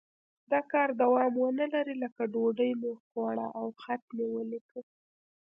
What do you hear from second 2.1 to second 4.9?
ډوډۍ مې وخوړه او خط مې ولیکه.